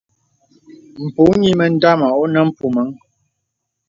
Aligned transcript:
M̄pù 1.05 1.23
nyìmə 1.41 1.65
dāmà 1.81 2.07
onə 2.21 2.39
mpùməŋ. 2.47 2.89